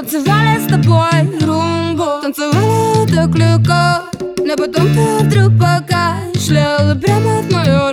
[0.00, 2.22] танцевали с тобой румбу.
[2.22, 7.87] Танцевали так легко Но потом ты вдруг покашляла прямо в мою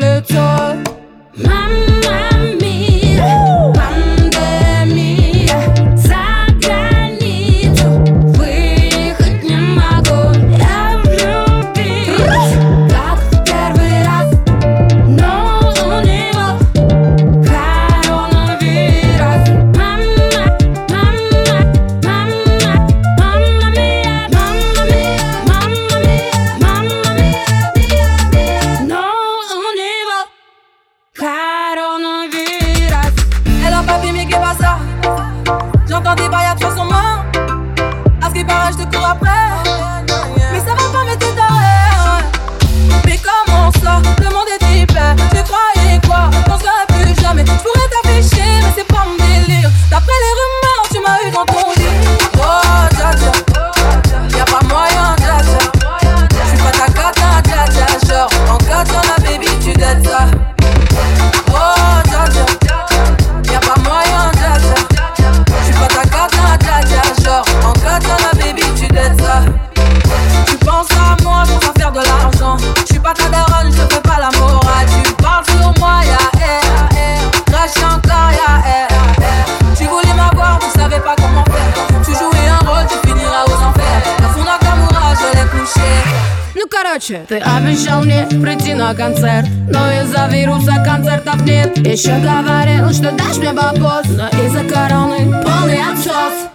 [86.95, 91.77] Короче, ты обещал мне прийти на концерт Но из-за вируса концертов нет.
[91.79, 96.54] Еще говорил, что дашь мне бабос Но из-за короны полный отсос.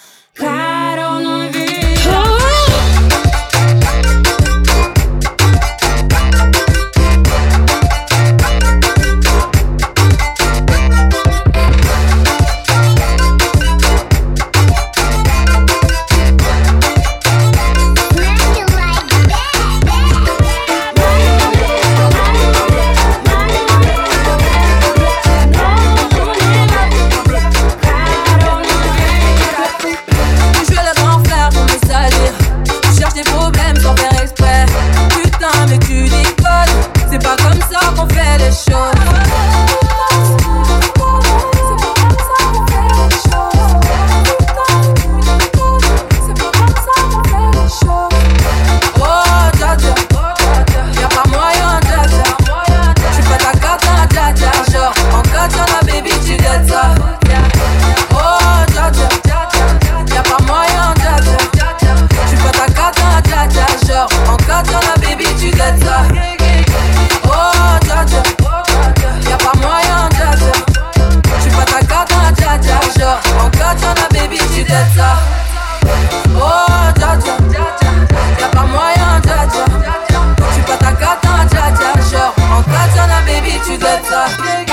[83.71, 84.70] you better.